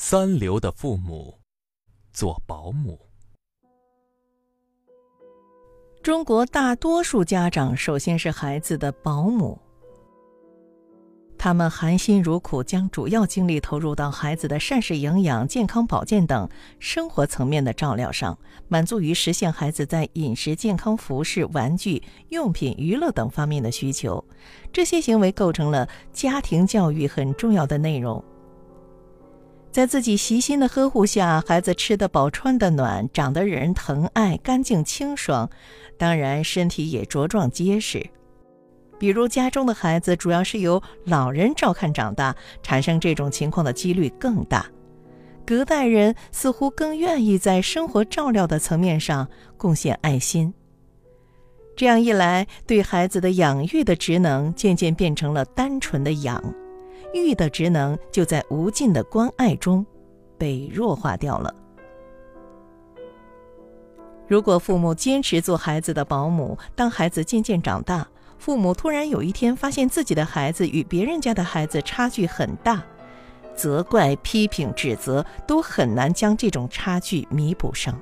[0.00, 1.40] 三流的父母
[2.12, 3.00] 做保姆。
[6.00, 9.60] 中国大多数家长首先是孩子的保姆，
[11.36, 18.38] 他们含辛茹苦，将主要精力投入到孩子的膳食营养、健康保健等生活层面的照料上，
[18.68, 24.24] 满足于实现孩子在饮食、健康、服饰、玩具、用品、娱乐等方面的需求。
[24.72, 28.24] 这些行为构成了家庭教育很重要的内容。
[29.70, 35.48] 在自己悉心的呵护下，孩子吃得饱、穿得暖，长得惹人疼爱、干净清爽，
[35.96, 38.04] 当然身体也茁壮结实。
[38.98, 44.66] 比如家中的孩子主要是由老人照看长大，产生这种情况的几率更大。
[45.46, 50.52] 隔代人似乎更愿意在生活照料的层面上贡献爱心。
[51.76, 56.42] 这样一来，对孩子的养育的职能渐渐变成了单纯的养。
[57.14, 59.84] 育的职能就在无尽的关爱中
[60.36, 61.54] 被弱化掉了。
[64.26, 68.06] 如果父母坚持做孩子的保姆，当孩子渐渐长大，
[68.38, 72.84] 父母突然有一天发现自己的孩子与别人家的孩子差距很大，
[73.54, 77.98] 责怪、批评、指责都很难将这种差距弥补上。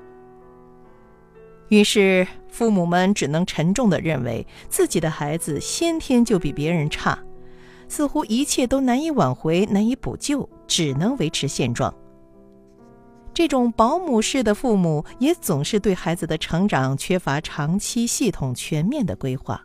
[1.68, 7.18] 于是，父母们只能沉重的认为自己的孩子先天就比别人差。
[7.88, 11.94] 似乎一切都难以挽回、难以补救，只能维持现状。
[13.32, 19.62] 这种保姆式的父母也总是对孩子的成长缺乏长期、系统、全面的规划。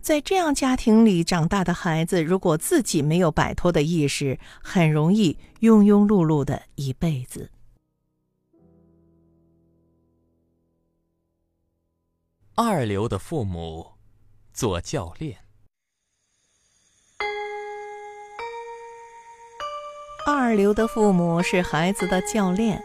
[0.00, 7.50] 在这样家庭里长大的孩子，如果自己没有摆脱的意识，很容易庸庸碌碌的一辈子。
[12.56, 13.86] 二流的父母
[14.52, 15.43] 做教练。
[20.26, 22.82] 二流的父母是孩子的教练，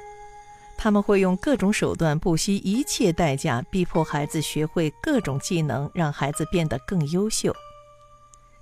[0.77, 7.55] 他们会用各种手段，不惜一切代价，逼迫孩子学会各种技能，让孩子变得更优秀。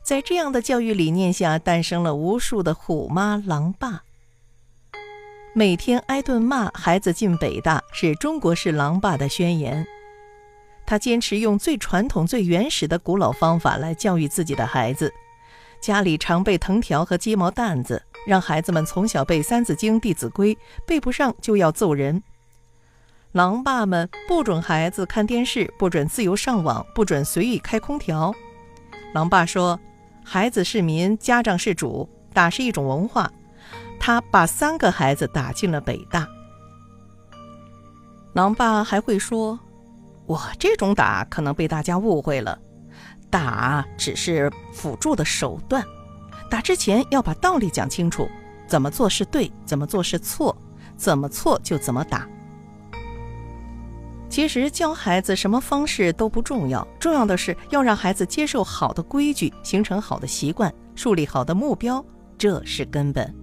[0.03, 4.03] 在这样的教育理念下，诞生了无数的虎妈狼爸。
[5.53, 9.87] 每天挨顿骂，孩子进北大，是中国式狼爸的宣言。
[10.85, 15.11] 他坚持用最传统、最原始的古老方法来教育自己的孩子，
[15.81, 18.03] 家里常备藤条和鸡毛掸子。
[18.27, 20.53] 让孩子们从小背《三字经》《弟子规》，
[20.85, 22.21] 背不上就要揍人。
[23.31, 28.33] 狼爸们不准孩子看电视，不准自由上网，不准随意开空调。
[29.13, 29.79] 狼爸说
[30.25, 33.31] ：“孩子是民，家长是主，打是一种文化。”
[33.97, 36.27] 他把三个孩子打进了北大。
[38.33, 39.57] 狼爸还会说
[40.27, 42.59] ：“我这种打可能被大家误会了，
[43.29, 45.81] 打只是辅助的手段。”
[46.49, 48.27] 打之前要把道理讲清楚，
[48.67, 50.55] 怎么做是对，怎么做是错，
[50.95, 52.27] 怎么错就怎么打。
[54.29, 62.03] 其实教孩子什么方式都不重要，重要的是要让孩子接受好的规矩，形成好的习惯，树立好的目标，
[62.37, 63.33] 这是根本。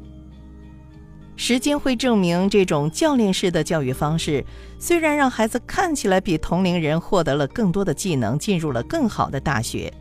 [1.36, 4.44] 时间会证明，这种教练式的教育方式，
[4.78, 9.92] 虽然让孩子看起来比同龄人获得了更多的技能，进入了更好的大学。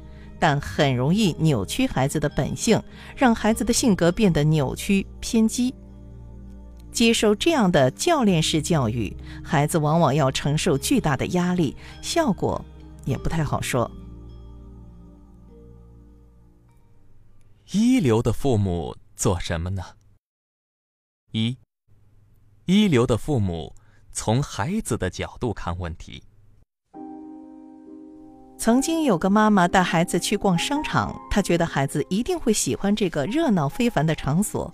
[0.44, 2.84] 但很容易扭曲孩子的本性，
[3.16, 5.74] 让孩子的性格变得扭曲偏激。
[6.92, 12.62] 接受这样的教练式教育，孩子往往要承受巨大的压力，效果
[13.06, 13.90] 也不太好说。
[17.72, 19.82] 一流的父母做什么呢？
[21.32, 21.56] 一，
[22.66, 23.74] 一流的父母
[24.12, 26.22] 从孩子的角度看问题。
[28.58, 34.74] 曾经有个妈妈带孩子去逛商场，她觉得孩子一定会喜欢这个热闹非凡的场所。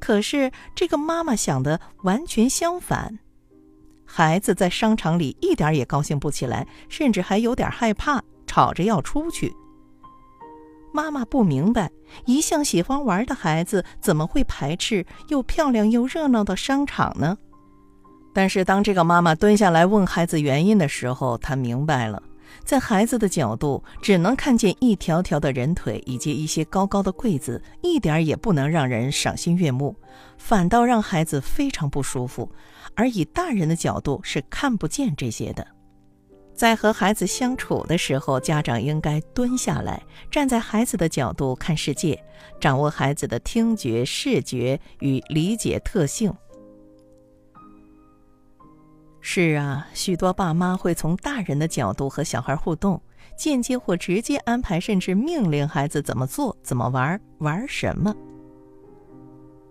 [0.00, 3.18] 可是这个妈妈想的完全相反，
[4.04, 9.54] 孩子在商场里一点也高兴不起来，甚至还有点害怕，吵着要出去。
[10.92, 11.90] 妈妈不明白，
[12.26, 17.38] 一向喜欢玩的孩子怎么会排斥又漂亮又热闹的商场呢？
[18.34, 22.22] 但是当这个妈妈蹲下来问孩子原因的时候，她明白了。
[22.64, 29.96] 在孩子的角度，只能看见一条条的人腿以及一些高高的柜子，一点儿也不能让人赏心悦目，
[30.38, 32.50] 反倒让孩子非常不舒服。
[32.94, 35.66] 而以大人的角度是看不见这些的。
[36.54, 40.00] 在和孩子相处的时候，家长应该蹲下来，
[40.30, 42.22] 站在孩子的角度看世界，
[42.60, 46.32] 掌握孩子的听觉、视觉与理解特性。
[49.24, 53.00] 是啊，许多爸妈会从大人的角度和小孩互动，
[53.36, 58.14] 间接或直接安排，甚至命令孩子怎么做、怎么玩、玩什么。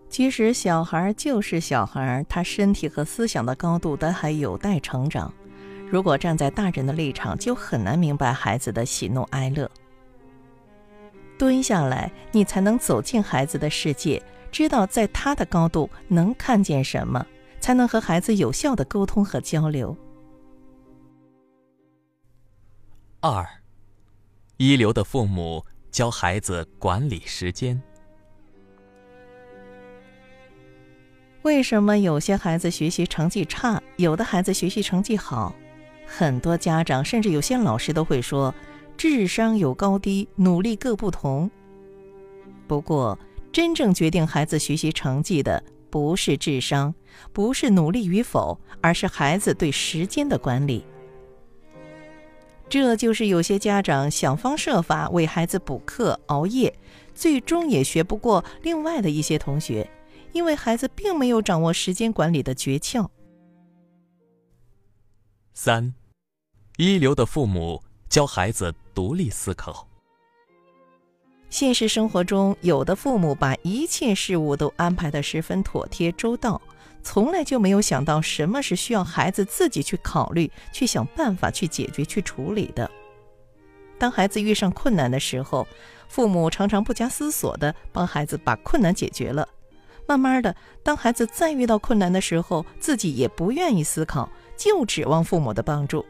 [0.09, 5.31] 其实小孩就是小孩，他身体和思想的高度都还有待成长。
[5.89, 9.69] 如果站在大人的立场，就很难明白孩子的喜怒哀乐。
[11.37, 17.25] 蹲下来，你才能走进孩子的世界，知道在他的高度能看见什么，
[17.61, 19.95] 才能和孩子有效的沟通和交流。
[23.21, 23.47] 二，
[24.57, 27.81] 一流的父母教孩子管理时间。
[31.43, 35.55] 为什么有些孩子学习成绩差，有的孩子学习成绩好？
[36.05, 38.53] 很多家长甚至有些老师都会说，
[38.97, 41.49] 智商有高低，努力各不同。
[42.67, 43.17] 不过，
[43.51, 46.93] 真正决定孩子学习成绩的不是智商，
[47.33, 50.85] 不是努力与否，而是孩子对时间的管理。
[52.69, 56.73] 这就是有些家长想方设法为孩子补课、熬夜，
[57.13, 59.89] 最终也学不过另外的一些同学。
[60.33, 63.05] 因为孩子并没有掌握时间管理的诀窍。
[65.53, 65.93] 三，
[66.77, 69.85] 一流的父母教孩子独立思考。
[71.49, 76.61] 现实生活中，有的父母把一切事物都安排得十分妥帖周到，
[77.03, 82.89] 从来就没有想到什么是需要孩子自己去考虑、去想办法去解决、去处理的。
[83.97, 85.67] 当孩子遇上困难的时候，
[86.07, 89.47] 父母常常不加思索地帮孩子把困难解决了。
[90.07, 96.05] 慢慢的，当孩子再遇到困难的时候，自己也不愿意思考，就指望父母的帮助。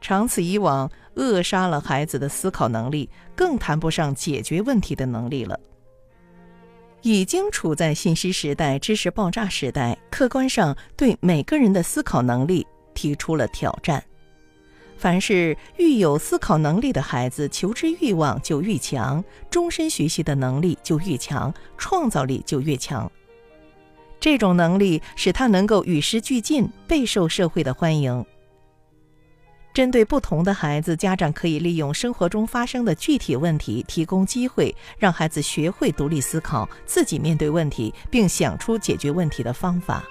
[0.00, 5.58] 长此以往，扼杀了孩子的思考能力，更谈不上解决问题的能力了。
[7.04, 14.02] 已经处在信息时代、知识爆炸时代，客观上对每个人的思考能力提出了挑战。
[14.96, 23.10] 凡是愈有思考能力的孩子，求知欲望就愈强，终身学习的能力就愈强，创造力就越强。
[24.18, 28.24] 这种能力使他能够与时俱进，备受社会的欢迎。
[29.74, 40.04] 针对不同的孩子，家长可以利用生活中发生的具体问题，提供机会，让孩子学会独立思考，自己面对问题，并想出解决问题的方法。